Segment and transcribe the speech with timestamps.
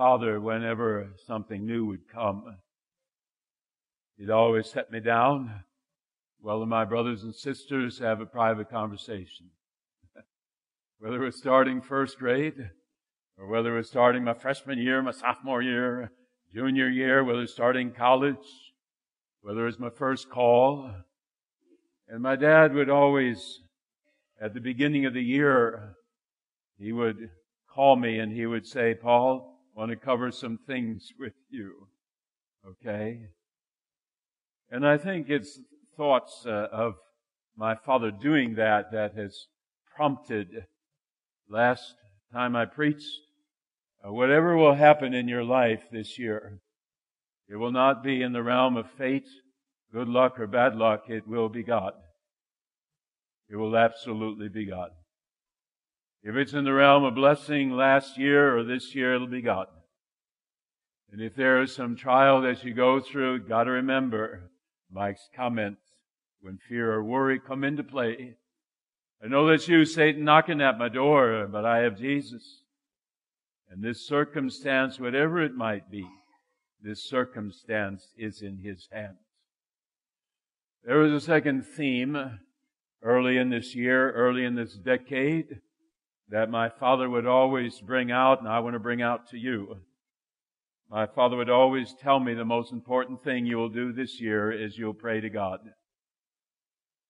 [0.00, 2.42] father, whenever something new would come,
[4.16, 5.62] he'd always set me down.
[6.40, 9.50] Well, my brothers and sisters have a private conversation.
[10.98, 12.54] whether it was starting first grade,
[13.36, 16.10] or whether it was starting my freshman year, my sophomore year,
[16.50, 18.36] junior year, whether starting college,
[19.42, 20.90] whether it was my first call.
[22.08, 23.60] And my dad would always,
[24.40, 25.94] at the beginning of the year,
[26.78, 27.28] he would
[27.68, 29.49] call me and he would say, Paul,
[29.80, 31.88] want to cover some things with you.
[32.68, 33.20] Okay?
[34.70, 35.58] And I think it's
[35.96, 36.96] thoughts uh, of
[37.56, 39.46] my father doing that that has
[39.96, 40.66] prompted
[41.48, 41.94] last
[42.32, 43.08] time I preached,
[44.06, 46.60] uh, whatever will happen in your life this year,
[47.48, 49.28] it will not be in the realm of fate,
[49.92, 51.04] good luck or bad luck.
[51.08, 51.94] It will be God.
[53.48, 54.90] It will absolutely be God.
[56.22, 59.74] If it's in the realm of blessing last year or this year, it'll be gotten.
[61.12, 64.50] And if there is some trial that you go through, got to remember
[64.92, 65.80] Mike's comments
[66.40, 68.36] when fear or worry come into play.
[69.22, 72.62] I know that's you, Satan, knocking at my door, but I have Jesus.
[73.70, 76.06] And this circumstance, whatever it might be,
[76.82, 79.18] this circumstance is in his hands.
[80.84, 82.40] There was a second theme
[83.02, 85.60] early in this year, early in this decade,
[86.30, 89.76] that my father would always bring out, and I want to bring out to you.
[90.88, 94.50] My father would always tell me the most important thing you will do this year
[94.50, 95.60] is you'll pray to God.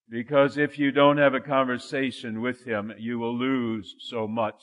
[0.08, 4.60] Because if you don't have a conversation with Him, you will lose so much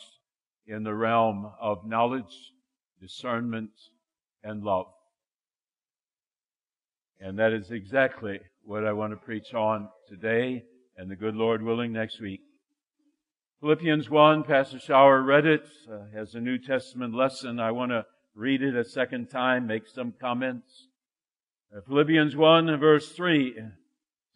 [0.66, 2.52] in the realm of knowledge,
[3.00, 3.72] discernment,
[4.44, 4.88] and love.
[7.20, 10.64] And that is exactly what I want to preach on today
[10.98, 12.42] and the good Lord willing next week.
[13.60, 17.60] Philippians 1, Pastor Shower read it uh, as a New Testament lesson.
[17.60, 18.06] I want to
[18.36, 20.90] read it a second time, make some comments.
[21.76, 23.56] Uh, Philippians 1, verse 3.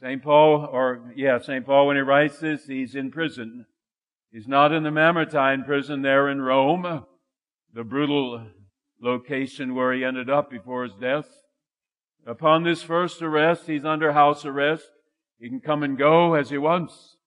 [0.02, 0.24] St.
[0.24, 1.64] Paul, or yeah, St.
[1.64, 3.68] Paul, when he writes this, he's in prison.
[4.32, 7.06] He's not in the Mamertine prison there in Rome,
[7.72, 8.48] the brutal
[9.00, 11.30] location where he ended up before his death.
[12.26, 14.90] Upon this first arrest, he's under house arrest.
[15.40, 17.18] He can come and go as he wants.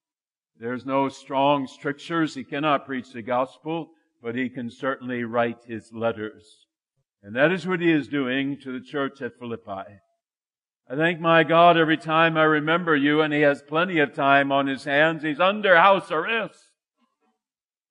[0.59, 2.34] There's no strong strictures.
[2.34, 3.91] He cannot preach the gospel,
[4.22, 6.44] but he can certainly write his letters.
[7.22, 9.98] And that is what he is doing to the church at Philippi.
[10.88, 14.53] I thank my God every time I remember you, and he has plenty of time
[14.53, 15.22] on his hands.
[15.22, 16.59] He's under house arrest.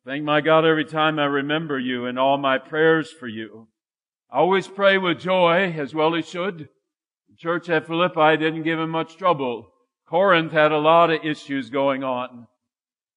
[0.05, 3.67] Thank my God every time I remember you and all my prayers for you.
[4.31, 6.69] I always pray with joy, as well as should.
[7.29, 9.71] The church at Philippi didn't give him much trouble.
[10.07, 12.47] Corinth had a lot of issues going on.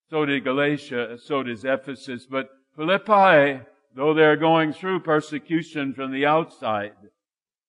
[0.09, 2.27] So did Galatia, so does Ephesus.
[2.31, 3.61] But Philippi,
[3.95, 6.93] though they're going through persecution from the outside,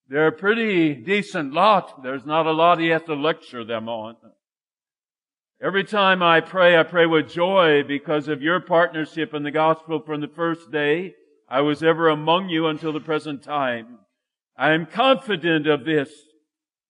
[0.07, 2.03] they're a pretty decent lot.
[2.03, 4.15] There's not a lot you have to lecture them on.
[5.59, 9.99] Every time I pray, I pray with joy because of your partnership in the gospel
[9.99, 11.15] from the first day
[11.49, 13.97] I was ever among you until the present time.
[14.55, 16.11] I am confident of this,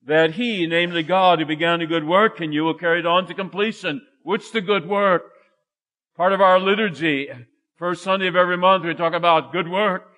[0.06, 3.28] that He, namely God, who began a good work in you will carry it on
[3.28, 4.02] to completion.
[4.24, 5.24] What's the good work?
[6.18, 7.30] Part of our liturgy,
[7.76, 10.14] first Sunday of every month, we talk about good work.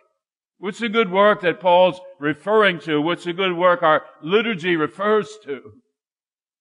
[0.58, 3.02] What's the good work that Paul's referring to?
[3.02, 5.74] What's the good work our liturgy refers to?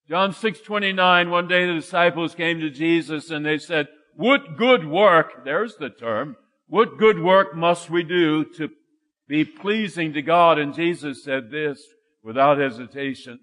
[0.08, 5.44] John 6:29 one day the disciples came to Jesus and they said, "What good work,
[5.44, 8.70] there's the term, what good work must we do to
[9.28, 11.94] be pleasing to God?" And Jesus said this
[12.24, 13.38] without hesitation.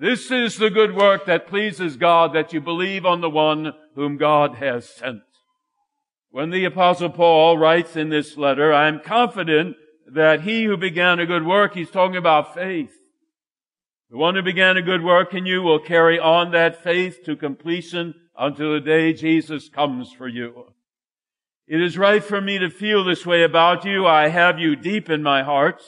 [0.00, 4.16] This is the good work that pleases God, that you believe on the one whom
[4.16, 5.20] God has sent.
[6.30, 9.76] When the apostle Paul writes in this letter, I am confident
[10.10, 12.94] that he who began a good work, he's talking about faith.
[14.08, 17.36] The one who began a good work in you will carry on that faith to
[17.36, 20.64] completion until the day Jesus comes for you.
[21.66, 24.06] It is right for me to feel this way about you.
[24.06, 25.82] I have you deep in my heart.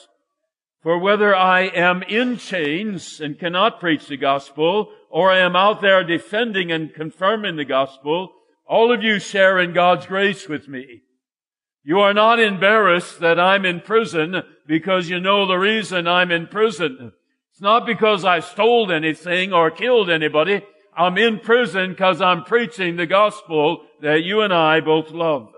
[0.83, 5.79] For whether I am in chains and cannot preach the gospel, or I am out
[5.79, 8.33] there defending and confirming the gospel,
[8.67, 11.03] all of you share in God's grace with me.
[11.85, 16.47] You are not embarrassed that I'm in prison because you know the reason I'm in
[16.47, 17.13] prison.
[17.51, 20.63] It's not because I stole anything or killed anybody.
[20.97, 25.52] I'm in prison because I'm preaching the gospel that you and I both love.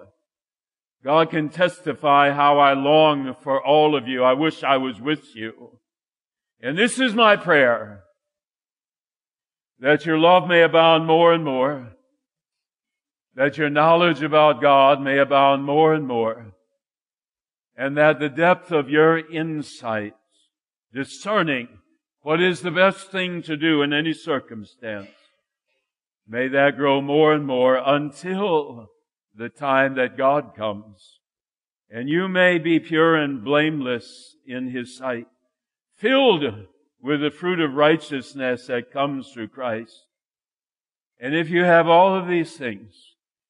[1.06, 4.24] God can testify how I long for all of you.
[4.24, 5.80] I wish I was with you.
[6.60, 8.04] And this is my prayer.
[9.80, 11.92] That your love may abound more and more.
[13.36, 16.56] That your knowledge about God may abound more and more.
[17.78, 20.14] and that the depth of your insight,
[20.94, 21.68] discerning
[22.22, 25.10] what is the best thing to do in any circumstance,
[26.28, 28.90] may that grow more and more until
[29.38, 31.20] the time that God comes.
[31.90, 35.28] And you may be pure and blameless in His sight,
[35.96, 36.44] filled
[37.02, 40.06] with the fruit of righteousness that comes through Christ.
[41.20, 42.94] And if you have all of these things,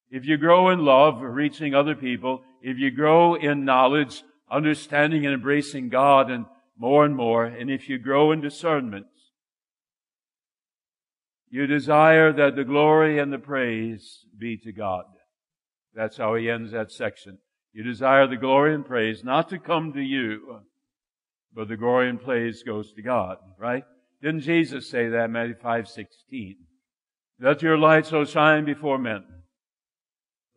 [0.09, 5.33] if you grow in love, reaching other people, if you grow in knowledge, understanding and
[5.33, 6.45] embracing God and
[6.77, 9.07] more and more, and if you grow in discernment,
[11.49, 15.05] you desire that the glory and the praise be to God.
[15.95, 17.37] That's how he ends that section.
[17.73, 20.59] You desire the glory and praise not to come to you,
[21.53, 23.83] but the glory and praise goes to God, right?
[24.21, 26.57] Didn't Jesus say that, Matthew 5, 16?
[27.39, 29.23] Let your light so shine before men.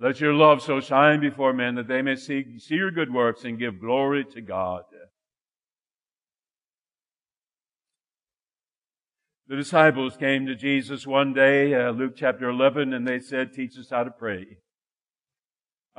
[0.01, 3.45] Let your love so shine before men that they may see, see your good works
[3.45, 4.83] and give glory to God.
[9.49, 13.79] The disciples came to Jesus one day, uh, Luke chapter 11, and they said, teach
[13.79, 14.59] us how to pray.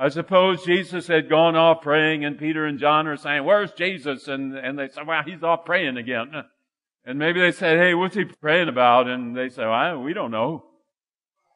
[0.02, 4.28] I suppose Jesus had gone off praying and Peter and John are saying, where's Jesus?
[4.28, 6.32] And, and they said, well, he's off praying again.
[7.04, 9.08] And maybe they said, hey, what's he praying about?
[9.08, 10.64] And they said, well, we don't know.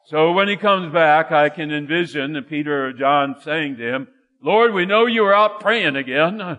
[0.08, 4.08] So when he comes back, I can envision Peter or John saying to him,
[4.43, 6.58] Lord, we know you are out praying again.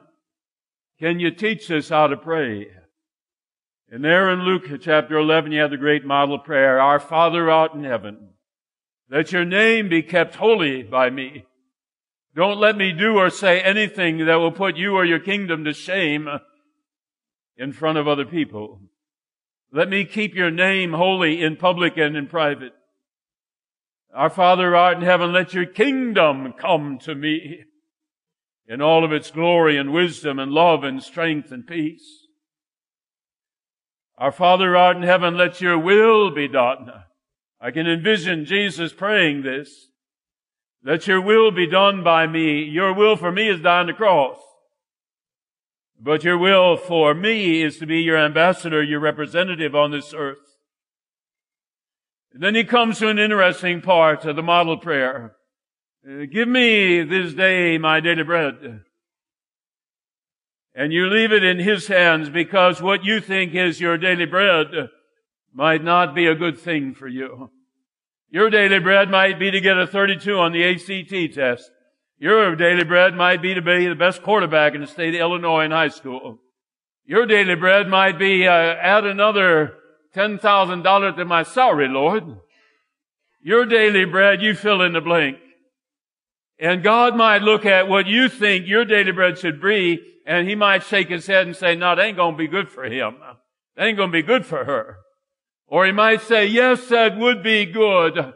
[1.00, 2.68] Can you teach us how to pray?
[3.92, 7.76] And there in Luke chapter 11, you have the great model prayer, Our Father out
[7.76, 8.30] in heaven,
[9.10, 11.46] that your name be kept holy by me.
[12.36, 15.74] Don't let me do or say anything that will put you or your kingdom to
[15.74, 16.28] shame
[17.58, 18.82] in front of other people.
[19.72, 22.74] Let me keep your name holy in public and in private.
[24.14, 27.64] Our Father art in heaven, let your kingdom come to me
[28.68, 32.28] in all of its glory and wisdom and love and strength and peace.
[34.18, 36.92] Our Father art in heaven, let your will be done.
[37.62, 39.90] I can envision Jesus praying this.
[40.86, 42.64] Let your will be done by me.
[42.64, 44.38] Your will for me is on the cross.
[46.00, 50.38] But your will for me is to be your ambassador, your representative on this earth.
[52.34, 55.36] And then he comes to an interesting part of the model prayer.
[56.08, 58.84] Uh, give me this day my daily bread
[60.76, 64.68] and you leave it in His hands because what you think is your daily bread
[65.54, 67.50] might not be a good thing for you.
[68.36, 71.72] Your daily bread might be to get a 32 on the ACT test.
[72.18, 75.64] Your daily bread might be to be the best quarterback in the state of Illinois
[75.64, 76.40] in high school.
[77.06, 79.76] Your daily bread might be uh, add another
[80.14, 82.26] $10,000 to my salary, Lord.
[83.42, 85.38] Your daily bread, you fill in the blank.
[86.60, 90.56] And God might look at what you think your daily bread should be and he
[90.56, 93.16] might shake his head and say, no, that ain't to be good for him.
[93.78, 95.05] That ain't to be good for her.
[95.68, 98.34] Or he might say, yes, that would be good.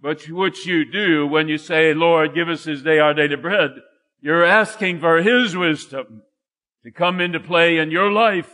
[0.00, 3.72] But what you do when you say, Lord, give us this day our daily bread,
[4.20, 6.22] you're asking for his wisdom
[6.84, 8.50] to come into play in your life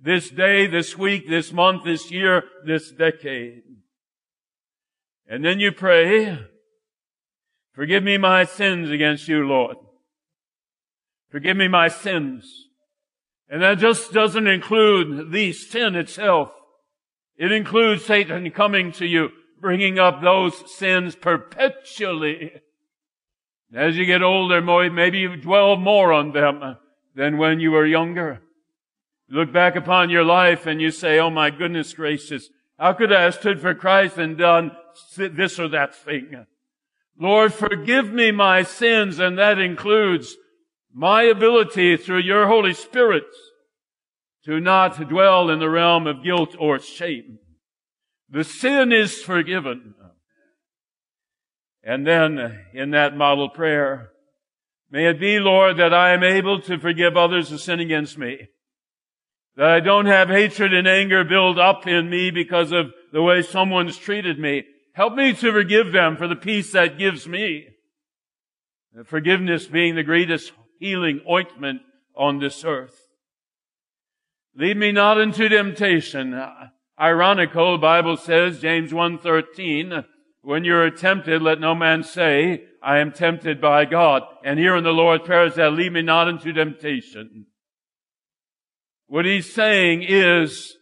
[0.00, 3.62] this day, this week, this month, this year, this decade.
[5.28, 6.38] And then you pray,
[7.72, 9.76] forgive me my sins against you, Lord.
[11.30, 12.68] Forgive me my sins.
[13.48, 16.50] And that just doesn't include the sin itself.
[17.38, 22.62] It includes Satan coming to you, bringing up those sins perpetually.
[23.74, 26.76] As you get older, maybe you dwell more on them
[27.14, 28.40] than when you were younger.
[29.28, 33.12] You look back upon your life and you say, oh my goodness gracious, how could
[33.12, 34.72] I have stood for Christ and done
[35.16, 36.46] this or that thing?
[37.18, 40.36] Lord, forgive me my sins, and that includes
[40.92, 43.24] my ability through your Holy Spirit
[44.46, 47.38] to not dwell in the realm of guilt or shame.
[48.30, 49.94] The sin is forgiven.
[51.82, 54.10] And then in that model prayer,
[54.90, 58.48] may it be, Lord, that I am able to forgive others who sin against me.
[59.56, 63.42] That I don't have hatred and anger build up in me because of the way
[63.42, 64.64] someone's treated me.
[64.94, 67.68] Help me to forgive them for the peace that gives me.
[69.04, 71.82] Forgiveness being the greatest healing ointment
[72.16, 73.05] on this earth.
[74.58, 76.42] Lead me not into temptation.
[76.98, 80.04] Ironical, Bible says, James 1.13,
[80.40, 84.22] when you're tempted, let no man say, I am tempted by God.
[84.42, 87.46] And here in the Lord's Prayer is that lead me not into temptation.
[89.08, 90.74] What he's saying is,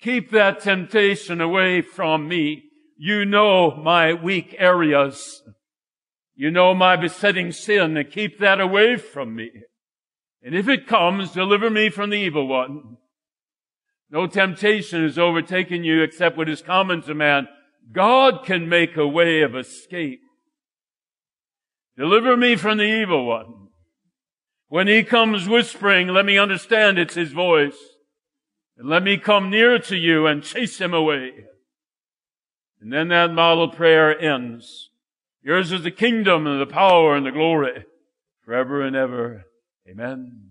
[0.00, 2.64] keep that temptation away from me.
[2.98, 5.42] You know my weak areas.
[6.34, 9.50] You know my besetting sin keep that away from me.
[10.42, 12.96] And if it comes, deliver me from the evil one.
[14.10, 17.48] No temptation has overtaken you except what is common to man.
[17.92, 20.20] God can make a way of escape.
[21.96, 23.68] Deliver me from the evil one.
[24.68, 27.76] When he comes whispering, let me understand it's his voice.
[28.76, 31.32] And let me come near to you and chase him away.
[32.80, 34.90] And then that model prayer ends.
[35.42, 37.84] Yours is the kingdom and the power and the glory
[38.44, 39.44] forever and ever.
[39.88, 40.50] Amen.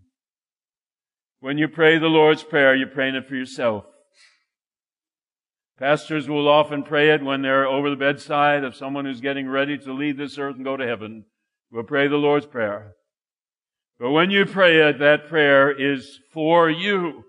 [1.39, 3.85] When you pray the Lord's Prayer, you're praying it for yourself.
[5.79, 9.77] Pastors will often pray it when they're over the bedside of someone who's getting ready
[9.79, 11.25] to leave this earth and go to heaven.
[11.71, 12.93] We'll pray the Lord's Prayer.
[13.99, 17.23] But when you pray it, that prayer is for you.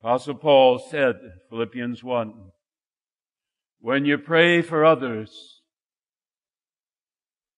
[0.00, 1.16] Apostle Paul said,
[1.48, 2.34] Philippians 1,
[3.78, 5.61] when you pray for others,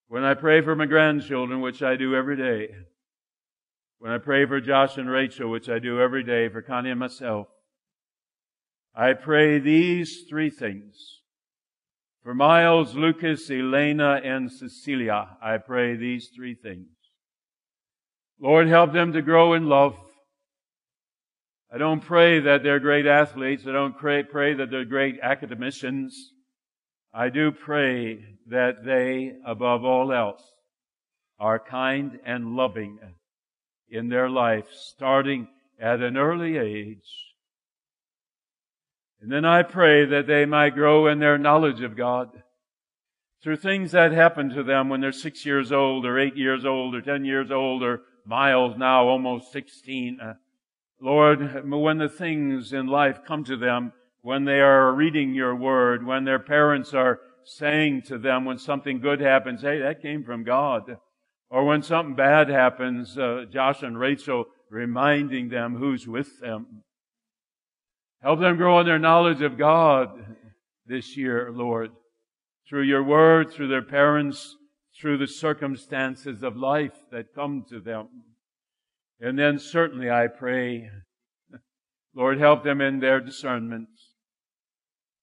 [0.09, 2.75] when I pray for my grandchildren, which I do every day,
[3.99, 7.01] when I pray for Josh and Rachel, which I do every day, for Connie and
[7.01, 7.47] myself,
[8.95, 11.21] I pray these three things.
[12.23, 16.89] For Miles, Lucas, Elena, and Cecilia, I pray these three things.
[18.41, 19.97] Lord, help them to grow in love.
[21.73, 23.65] I don't pray that they're great athletes.
[23.67, 24.23] I don't pray,
[24.55, 26.34] that they're great academicians.
[27.15, 30.43] I do pray that they, above all else,
[31.39, 32.99] are kind and loving
[33.89, 35.47] in their life, starting
[35.81, 37.07] at an early age.
[39.21, 42.31] And then I pray that they might grow in their knowledge of God
[43.43, 46.95] through things that happen to them when they're six years old or eight years old
[46.95, 50.19] or ten years old or Miles now almost 16.
[50.21, 50.35] Uh,
[51.01, 53.93] Lord, when the things in life come to them,
[54.25, 58.99] when they are reading your word, when their parents are saying to them when something
[58.99, 60.97] good happens, hey, that came from God.
[61.51, 66.85] Or when something bad happens, uh, Josh and Rachel reminding them who's with them.
[68.23, 70.09] Help them grow in their knowledge of God
[70.87, 71.91] this year, Lord,
[72.67, 74.57] through your word, through their parents,
[74.99, 78.09] through the circumstances of life that come to them.
[79.21, 80.89] And then certainly I pray,
[82.15, 83.89] Lord, help them in their discernment.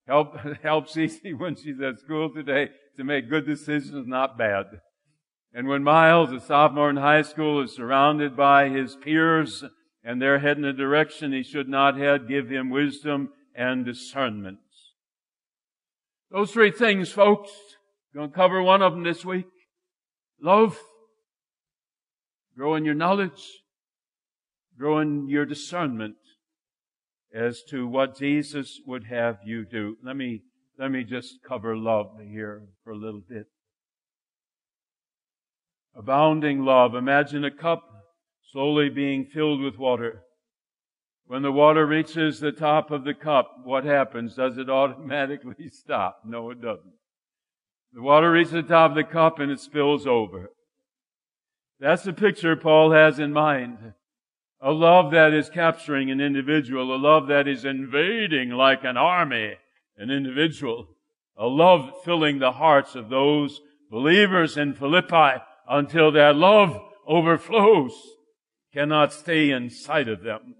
[0.06, 4.66] Help, help Cece when she's at school today to make good decisions, not bad.
[5.54, 9.64] And when Miles, a sophomore in high school, is surrounded by his peers
[10.04, 14.58] and they're heading a direction he should not head, give him wisdom and discernment.
[16.30, 17.50] Those three things, folks.
[18.14, 19.46] Going to cover one of them this week.
[20.40, 20.78] Love.
[22.56, 23.62] Grow in your knowledge.
[24.76, 26.16] Grow in your discernment
[27.34, 29.96] as to what Jesus would have you do.
[30.04, 30.42] Let me,
[30.78, 33.46] let me just cover love here for a little bit.
[35.96, 36.94] Abounding love.
[36.94, 37.82] Imagine a cup
[38.50, 40.22] slowly being filled with water.
[41.26, 44.34] When the water reaches the top of the cup, what happens?
[44.34, 46.18] Does it automatically stop?
[46.24, 46.92] No, it doesn't.
[47.92, 50.50] The water reaches the top of the cup and it spills over.
[51.78, 53.94] That's the picture Paul has in mind.
[54.64, 59.54] A love that is capturing an individual, a love that is invading like an army,
[59.96, 60.86] an individual,
[61.36, 66.78] a love filling the hearts of those believers in Philippi until that love
[67.08, 67.92] overflows
[68.72, 70.54] cannot stay inside of them.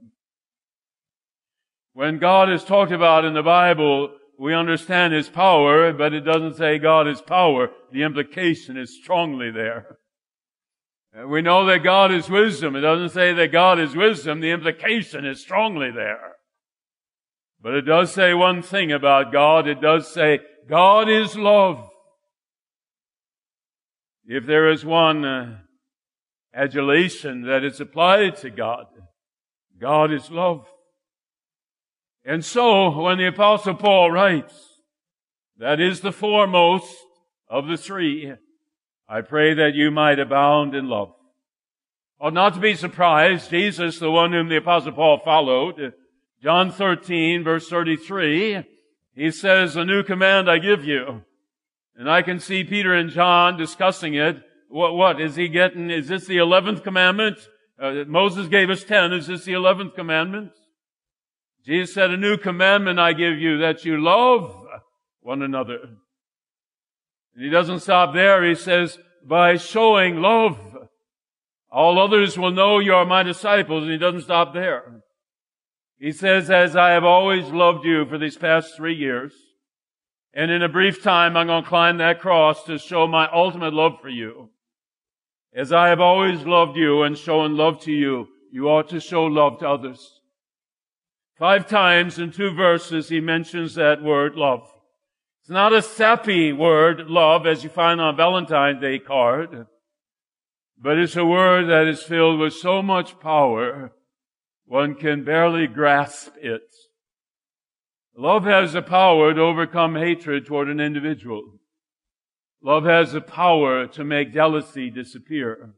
[1.93, 6.57] When God is talked about in the Bible, we understand His power, but it doesn't
[6.57, 7.71] say God is power.
[7.93, 9.99] The implication is strongly there.
[11.15, 12.75] We know that God is wisdom.
[12.75, 14.41] It doesn't say that God is wisdom.
[14.41, 16.37] The implication is strongly there.
[17.61, 19.69] But it does say one thing about God.
[19.69, 21.87] It does say God is love.
[24.25, 25.59] If there is one uh,
[26.55, 28.87] adulation that is applied to God.
[29.81, 30.67] God is love.
[32.25, 34.55] And so, when the apostle Paul writes,
[35.59, 36.95] that is the foremost
[37.49, 38.33] of the three,
[39.13, 41.13] I pray that you might abound in love.
[42.19, 45.93] Ought not to be surprised, Jesus, the one whom the apostle Paul followed,
[46.43, 48.65] John 13 verse 33,
[49.15, 51.21] he says, a new command I give you.
[51.95, 55.91] And I can see Peter and John discussing it what, what is he getting?
[55.91, 57.37] Is this the 11th commandment?
[57.79, 59.13] Uh, Moses gave us 10.
[59.13, 60.53] Is this the 11th commandment?
[61.67, 64.57] Jesus said, a new commandment I give you that you love
[65.21, 65.81] one another.
[67.35, 68.45] And he doesn't stop there.
[68.45, 70.59] He says, by showing love,
[71.71, 73.85] all others will know you are my disciples.
[73.85, 75.03] And he doesn't stop there.
[75.99, 79.33] He says, as I have always loved you for these past three years,
[80.35, 83.75] And in a brief time, I'm going to climb that cross to show my ultimate
[83.75, 84.49] love for you.
[85.55, 89.25] As I have always loved you and shown love to you, you ought to show
[89.25, 90.21] love to others.
[91.39, 94.72] Five times in two verses, he mentions that word love.
[95.43, 99.67] It's not a sappy word, love, as you find on Valentine's Day card,
[100.81, 103.91] but it's a word that is filled with so much power,
[104.67, 106.63] one can barely grasp it.
[108.17, 111.59] Love has the power to overcome hatred toward an individual.
[112.63, 115.75] Love has the power to make jealousy disappear.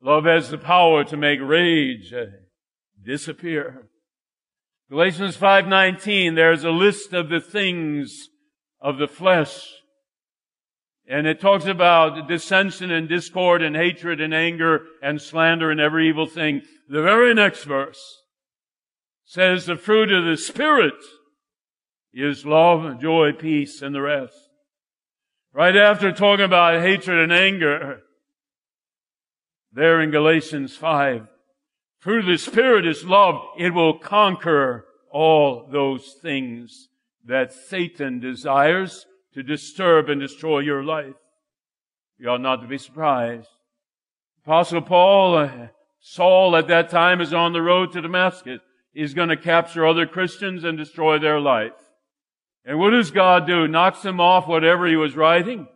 [0.00, 2.14] Love has the power to make rage
[3.04, 3.88] disappear.
[4.88, 8.28] Galatians 5:19 there's a list of the things
[8.80, 9.76] of the flesh
[11.08, 16.08] and it talks about dissension and discord and hatred and anger and slander and every
[16.08, 16.62] evil thing.
[16.88, 18.22] The very next verse
[19.24, 20.94] says the fruit of the Spirit
[22.12, 24.34] is love, joy, peace, and the rest.
[25.52, 28.00] Right after talking about hatred and anger,
[29.72, 31.28] there in Galatians 5,
[32.02, 33.40] through the Spirit is love.
[33.58, 36.88] It will conquer all those things
[37.26, 41.14] that Satan desires to disturb and destroy your life.
[42.18, 43.48] You ought not to be surprised.
[44.44, 45.68] Apostle Paul, uh,
[46.00, 48.60] Saul at that time is on the road to Damascus.
[48.92, 51.72] He's going to capture other Christians and destroy their life.
[52.64, 53.68] And what does God do?
[53.68, 55.68] Knocks him off whatever he was riding.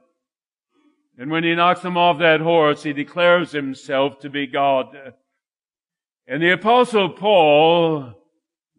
[1.18, 4.96] And when he knocks him off that horse, he declares himself to be God.
[6.26, 8.14] And the apostle Paul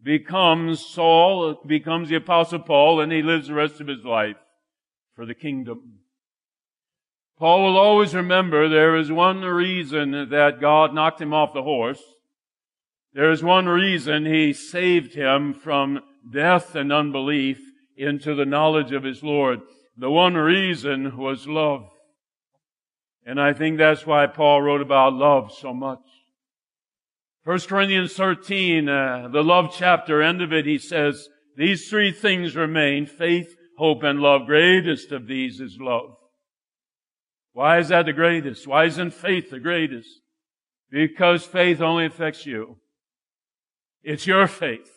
[0.04, 4.38] becomes Saul, becomes the apostle Paul, and he lives the rest of his life
[5.16, 6.00] for the kingdom.
[7.38, 12.02] Paul will always remember there is one reason that God knocked him off the horse.
[13.14, 17.60] There is one reason he saved him from death and unbelief
[17.98, 19.62] into the knowledge of his Lord.
[19.98, 21.90] The one reason was love.
[23.26, 26.00] And I think that's why Paul wrote about love so much.
[27.44, 31.28] 1 Corinthians 13, uh, the love chapter, end of it, he says,
[31.58, 34.46] these three things remain, faith, hope, and love.
[34.46, 36.16] Greatest of these is love.
[37.54, 38.68] Why is that the greatest?
[38.68, 40.10] Why isn't faith the greatest?
[40.90, 42.78] Because faith only affects you.
[44.04, 44.90] It's your faith.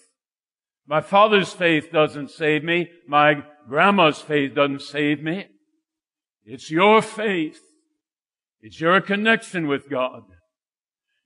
[0.86, 2.90] My father's faith doesn't save me.
[3.08, 5.46] My grandma's faith doesn't save me.
[6.44, 7.60] It's your faith.
[8.60, 10.22] It's your connection with God.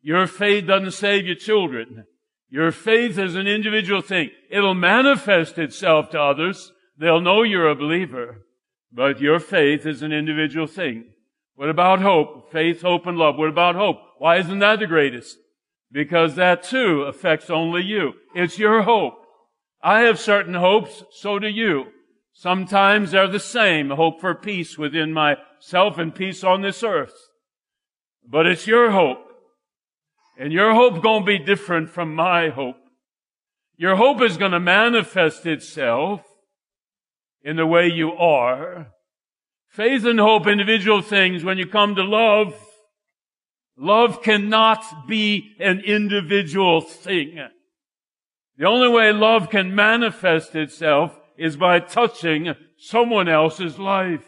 [0.00, 2.04] Your faith doesn't save your children.
[2.50, 4.30] Your faith is an individual thing.
[4.50, 6.72] It'll manifest itself to others.
[6.98, 8.46] They'll know you're a believer.
[8.90, 11.10] But your faith is an individual thing.
[11.54, 12.50] What about hope?
[12.50, 13.36] Faith, hope, and love.
[13.36, 13.98] What about hope?
[14.18, 15.36] Why isn't that the greatest?
[15.90, 18.12] Because that too affects only you.
[18.34, 19.14] It's your hope.
[19.82, 21.86] I have certain hopes, so do you.
[22.32, 27.14] Sometimes they're the same, hope for peace within myself and peace on this earth.
[28.24, 29.27] But it's your hope.
[30.38, 32.76] And your hope gonna be different from my hope.
[33.76, 36.22] Your hope is gonna manifest itself
[37.42, 38.92] in the way you are.
[39.68, 42.54] Faith and hope, individual things, when you come to love,
[43.76, 47.40] love cannot be an individual thing.
[48.56, 54.24] The only way love can manifest itself is by touching someone else's life.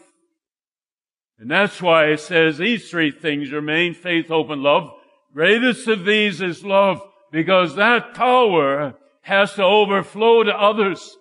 [1.37, 4.91] And that's why it says these three things remain, faith, hope, and love.
[5.33, 11.17] Greatest of these is love, because that power has to overflow to others.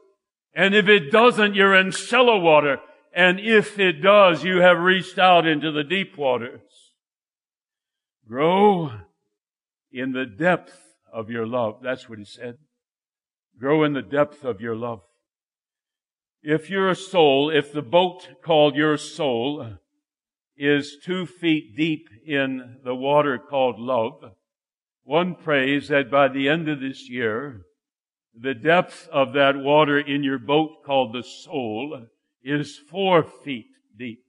[0.54, 2.78] And if it doesn't, you're in shallow water.
[3.14, 6.60] And if it does, you have reached out into the deep waters.
[8.26, 8.92] Grow
[9.92, 10.78] in the depth
[11.12, 11.80] of your love.
[11.82, 12.58] That's what he said.
[13.58, 15.00] Grow in the depth of your love.
[16.42, 19.78] If your soul, if the boat called your soul
[20.56, 24.32] is two feet deep in the water called love,
[25.04, 27.62] one prays that by the end of this year,
[28.38, 32.06] the depth of that water in your boat called the soul
[32.42, 34.22] is four feet deep.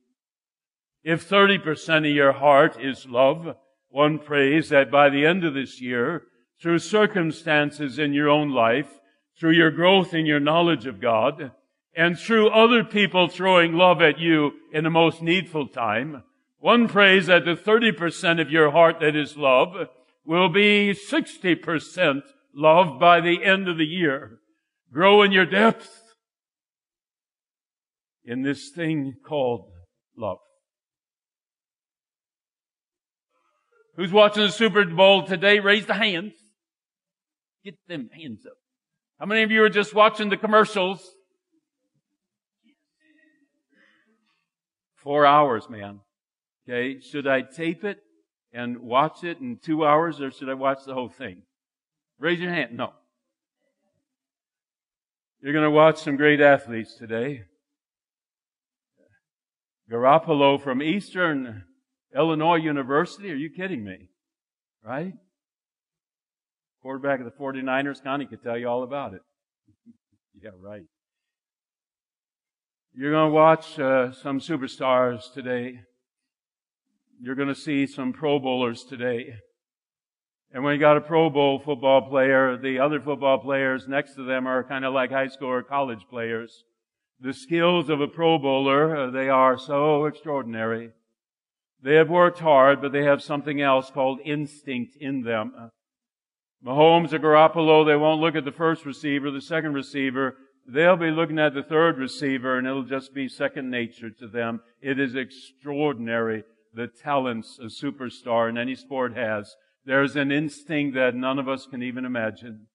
[1.04, 3.56] If 30% of your heart is love,
[3.90, 6.24] one prays that by the end of this year,
[6.62, 9.00] through circumstances in your own life,
[9.40, 11.52] through your growth in your knowledge of God,
[11.96, 16.24] and through other people throwing love at you in the most needful time,
[16.60, 19.90] one prays that the 30% of your heart that is love
[20.26, 22.22] will be 60%
[22.56, 24.40] love by the end of the year.
[24.94, 25.90] Grow in your depth
[28.24, 29.72] in this thing called
[30.18, 30.38] love.
[33.96, 35.60] Who's watching the Super Bowl today?
[35.60, 36.34] Raise the hands.
[37.64, 38.58] Get them hands up.
[39.20, 41.08] How many of you are just watching the commercials?
[45.04, 46.00] Four hours, man.
[46.68, 47.00] Okay.
[47.00, 48.00] Should I tape it
[48.54, 51.42] and watch it in two hours or should I watch the whole thing?
[52.20, 52.78] Raise your hand.
[52.78, 52.94] No.
[55.42, 57.46] You're going to watch some great athletes today.
[59.92, 61.64] Garoppolo from Eastern
[62.16, 63.32] Illinois University.
[63.32, 64.10] Are you kidding me?
[64.84, 65.14] Right?
[66.84, 69.22] Quarterback of the 49ers, Connie could tell you all about it.
[70.42, 70.84] yeah, right.
[72.94, 75.80] You're going to watch uh, some superstars today.
[77.22, 79.36] You're going to see some Pro Bowlers today.
[80.54, 84.26] And when you got a Pro Bowl football player, the other football players next to
[84.26, 86.66] them are kind of like high school or college players.
[87.22, 90.92] The skills of a Pro Bowler, uh, they are so extraordinary.
[91.82, 95.54] They have worked hard, but they have something else called instinct in them.
[95.58, 95.68] Uh,
[96.62, 100.36] Mahomes or Garoppolo, they won't look at the first receiver, the second receiver.
[100.74, 104.62] They'll be looking at the third receiver and it'll just be second nature to them.
[104.82, 109.54] It is extraordinary the talents a superstar in any sport has.
[109.84, 112.68] There's an instinct that none of us can even imagine.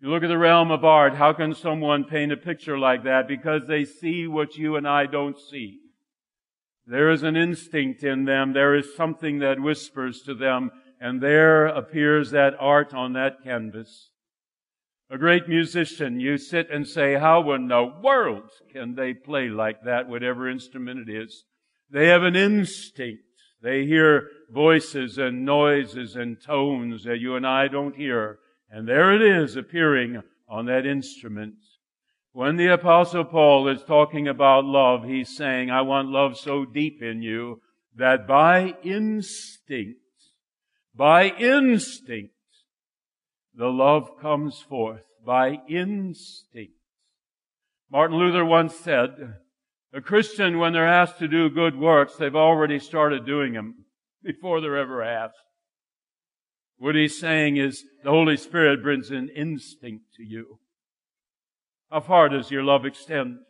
[0.00, 3.26] You look at the realm of art, how can someone paint a picture like that?
[3.26, 5.78] Because they see what you and I don't see.
[6.86, 8.52] There is an instinct in them.
[8.52, 14.09] There is something that whispers to them and there appears that art on that canvas.
[15.10, 19.82] A great musician, you sit and say, how in the world can they play like
[19.84, 21.44] that, whatever instrument it is?
[21.90, 23.24] They have an instinct.
[23.60, 28.38] They hear voices and noises and tones that you and I don't hear.
[28.70, 31.54] And there it is appearing on that instrument.
[32.32, 37.02] When the apostle Paul is talking about love, he's saying, I want love so deep
[37.02, 37.60] in you
[37.96, 40.00] that by instinct
[40.94, 42.34] by instinct,
[43.60, 45.02] the love comes forth.
[45.24, 46.72] By instinct.
[47.92, 49.34] Martin Luther once said,
[49.92, 53.84] a Christian, when they're asked to do good works, they've already started doing them
[54.24, 55.34] before they're ever asked.
[56.78, 60.58] What he's saying is the Holy Spirit brings an instinct to you.
[61.90, 63.40] How far does your love extend?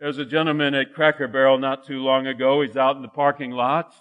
[0.00, 2.62] There's a gentleman at Cracker Barrel not too long ago.
[2.62, 3.94] He's out in the parking lot.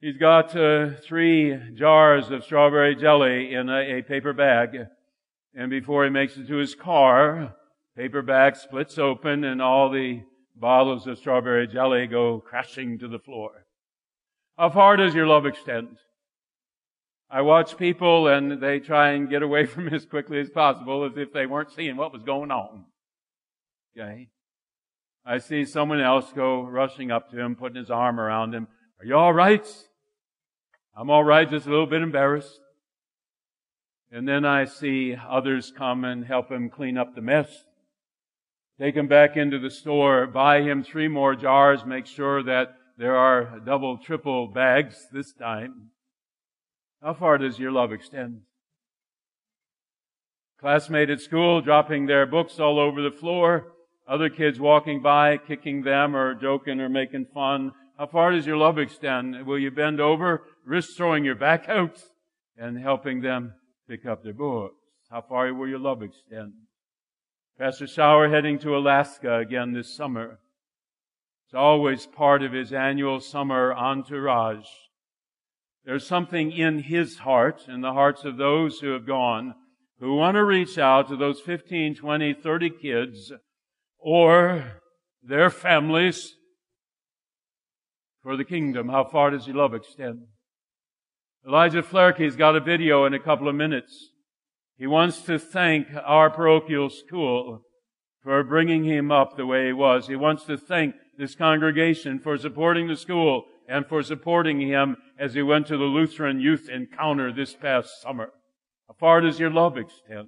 [0.00, 4.76] He's got uh, three jars of strawberry jelly in a, a, paper bag.
[5.54, 7.56] And before he makes it to his car,
[7.96, 10.22] paper bag splits open and all the
[10.54, 13.64] bottles of strawberry jelly go crashing to the floor.
[14.58, 15.96] How far does your love extend?
[17.30, 21.04] I watch people and they try and get away from me as quickly as possible
[21.04, 22.84] as if they weren't seeing what was going on.
[23.98, 24.28] Okay?
[25.24, 29.04] I see someone else go rushing up to him, putting his arm around him, are
[29.04, 29.66] you all right?
[30.96, 32.60] I'm all right, just a little bit embarrassed.
[34.10, 37.64] And then I see others come and help him clean up the mess.
[38.80, 43.16] Take him back into the store, buy him three more jars, make sure that there
[43.16, 45.90] are double, triple bags this time.
[47.02, 48.40] How far does your love extend?
[50.60, 53.72] Classmate at school dropping their books all over the floor.
[54.08, 57.72] Other kids walking by, kicking them or joking or making fun.
[57.98, 59.46] How far does your love extend?
[59.46, 62.02] Will you bend over, risk throwing your back out,
[62.56, 63.54] and helping them
[63.88, 64.74] pick up their books?
[65.10, 66.52] How far will your love extend?
[67.58, 70.40] Pastor Sauer heading to Alaska again this summer.
[71.46, 74.66] It's always part of his annual summer entourage.
[75.86, 79.54] There's something in his heart, in the hearts of those who have gone,
[80.00, 83.32] who want to reach out to those 15, 20, 30 kids
[83.98, 84.82] or
[85.22, 86.35] their families
[88.26, 88.88] for the kingdom.
[88.88, 90.22] How far does your love extend?
[91.46, 94.10] Elijah Flaherty's got a video in a couple of minutes.
[94.76, 97.62] He wants to thank our parochial school
[98.24, 100.08] for bringing him up the way he was.
[100.08, 105.34] He wants to thank this congregation for supporting the school and for supporting him as
[105.34, 108.30] he went to the Lutheran Youth Encounter this past summer.
[108.88, 110.26] How far does your love extend?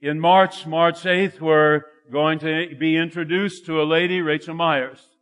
[0.00, 5.15] In March, March 8th, we're going to be introduced to a lady, Rachel Myers.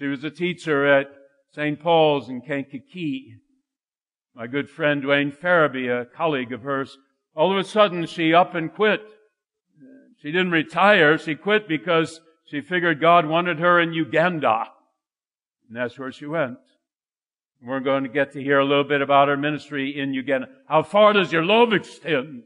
[0.00, 1.08] She was a teacher at
[1.52, 1.78] St.
[1.78, 3.34] Paul's in Kankakee.
[4.34, 6.96] My good friend Dwayne Farabee, a colleague of hers,
[7.36, 9.02] all of a sudden she up and quit.
[10.22, 11.18] She didn't retire.
[11.18, 14.68] She quit because she figured God wanted her in Uganda.
[15.68, 16.56] And that's where she went.
[17.62, 20.48] We're going to get to hear a little bit about her ministry in Uganda.
[20.66, 22.44] How far does your love extend?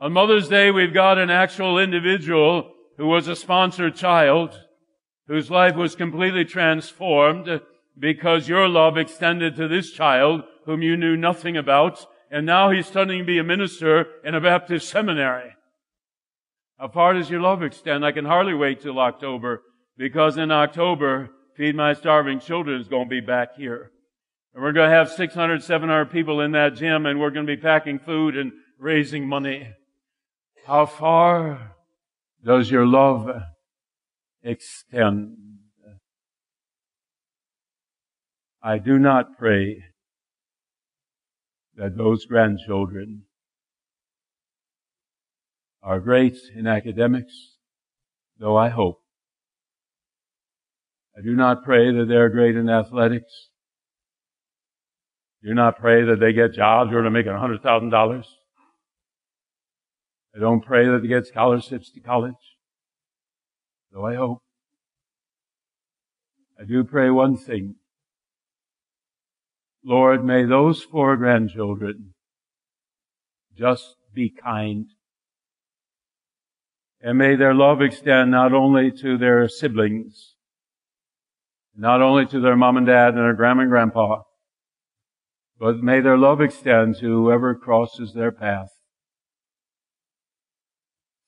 [0.00, 4.58] On Mother's Day, we've got an actual individual who was a sponsored child
[5.30, 7.60] whose life was completely transformed
[7.96, 12.88] because your love extended to this child whom you knew nothing about, and now he's
[12.88, 15.54] studying to be a minister in a Baptist seminary.
[16.80, 18.04] How far does your love extend?
[18.04, 19.62] I can hardly wait till October
[19.96, 23.92] because in October, Feed My Starving Children is going to be back here.
[24.52, 27.56] And we're going to have 600, 700 people in that gym and we're going to
[27.56, 29.68] be packing food and raising money.
[30.66, 31.76] How far
[32.44, 33.42] does your love
[34.42, 35.36] extend?
[38.62, 39.84] I do not pray
[41.76, 43.22] that those grandchildren
[45.82, 47.56] are great in academics,
[48.38, 49.00] though I hope.
[51.16, 53.48] I do not pray that they're great in athletics.
[55.42, 58.24] Do not pray that they get jobs or to make $100,000.
[60.34, 62.34] I don't pray that they get scholarships to college,
[63.92, 64.42] though I hope.
[66.60, 67.76] I do pray one thing.
[69.84, 72.12] Lord, may those four grandchildren
[73.56, 74.86] just be kind.
[77.00, 80.34] And may their love extend not only to their siblings,
[81.74, 84.22] not only to their mom and dad and their grandma and grandpa,
[85.58, 88.68] but may their love extend to whoever crosses their path.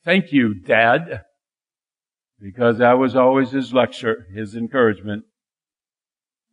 [0.05, 1.22] Thank you, Dad,
[2.42, 5.24] because that was always his lecture, his encouragement.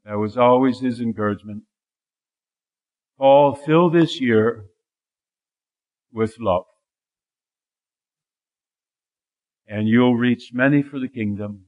[0.06, 1.64] That was always his encouragement.
[3.18, 4.66] Paul, fill this year
[6.14, 6.66] with love.
[9.68, 11.66] And you'll reach many for the kingdom.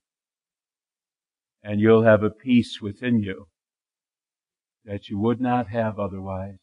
[1.63, 3.47] And you'll have a peace within you
[4.85, 6.59] that you would not have otherwise.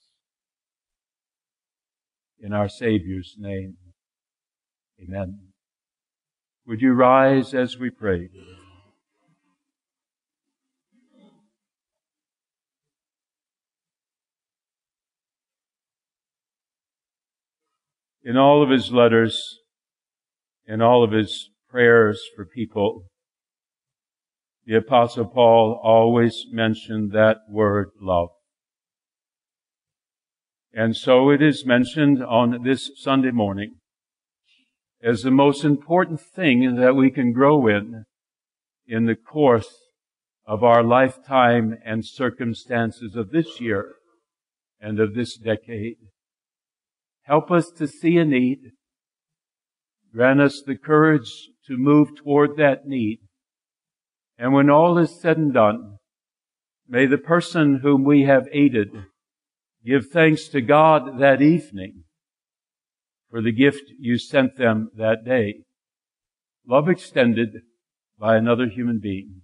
[2.41, 3.77] In our Savior's name.
[5.03, 5.48] Amen.
[6.69, 8.29] Would you rise as we pray?
[18.23, 19.61] In all of his letters,
[20.67, 23.07] in all of his prayers for people,
[24.67, 28.29] the apostle Paul always mentioned that word love.
[30.75, 33.77] And so it is mentioned on this Sunday morning
[35.03, 38.05] as the most important thing that we can grow in
[38.87, 39.69] in the course
[40.47, 43.95] of our lifetime and circumstances of this year
[44.81, 45.97] and of this decade.
[47.23, 48.73] Help us to see a need.
[50.15, 51.31] Grant us the courage
[51.67, 53.19] to move toward that need
[54.39, 55.99] and when all is said and done,
[56.89, 58.89] may the person whom we have aided
[59.85, 62.05] give thanks to God that evening
[63.31, 65.63] for the gift you sent them that day.
[66.67, 67.63] Love extended
[68.19, 69.43] by another human being.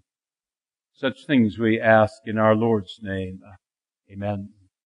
[0.92, 3.40] Such things we ask in our Lord's name.
[4.10, 4.50] Amen.